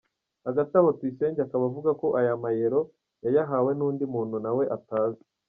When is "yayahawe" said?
3.23-3.71